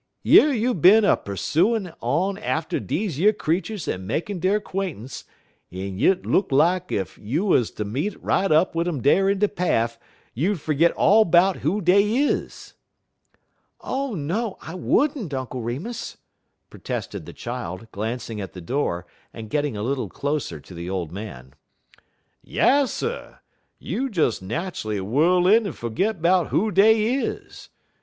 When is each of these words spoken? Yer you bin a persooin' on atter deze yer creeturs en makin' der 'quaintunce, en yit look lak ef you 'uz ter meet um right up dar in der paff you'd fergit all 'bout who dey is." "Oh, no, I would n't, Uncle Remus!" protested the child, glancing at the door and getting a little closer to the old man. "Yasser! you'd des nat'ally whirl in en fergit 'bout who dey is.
Yer 0.23 0.51
you 0.51 0.73
bin 0.73 1.05
a 1.05 1.15
persooin' 1.15 1.93
on 2.01 2.35
atter 2.39 2.79
deze 2.79 3.19
yer 3.19 3.31
creeturs 3.31 3.87
en 3.87 4.07
makin' 4.07 4.39
der 4.39 4.59
'quaintunce, 4.59 5.25
en 5.71 5.99
yit 5.99 6.25
look 6.25 6.51
lak 6.51 6.91
ef 6.91 7.19
you 7.19 7.53
'uz 7.53 7.69
ter 7.69 7.83
meet 7.83 8.15
um 8.15 8.21
right 8.23 8.51
up 8.51 8.73
dar 8.73 9.29
in 9.29 9.37
der 9.37 9.47
paff 9.47 9.99
you'd 10.33 10.59
fergit 10.59 10.91
all 10.95 11.23
'bout 11.23 11.57
who 11.57 11.79
dey 11.81 12.15
is." 12.17 12.73
"Oh, 13.81 14.15
no, 14.15 14.57
I 14.59 14.73
would 14.73 15.15
n't, 15.15 15.35
Uncle 15.35 15.61
Remus!" 15.61 16.17
protested 16.71 17.27
the 17.27 17.31
child, 17.31 17.87
glancing 17.91 18.41
at 18.41 18.53
the 18.53 18.59
door 18.59 19.05
and 19.31 19.51
getting 19.51 19.77
a 19.77 19.83
little 19.83 20.09
closer 20.09 20.59
to 20.59 20.73
the 20.73 20.89
old 20.89 21.11
man. 21.11 21.53
"Yasser! 22.43 23.41
you'd 23.77 24.13
des 24.15 24.41
nat'ally 24.43 24.99
whirl 24.99 25.45
in 25.45 25.67
en 25.67 25.73
fergit 25.73 26.23
'bout 26.23 26.47
who 26.47 26.71
dey 26.71 27.17
is. 27.21 27.69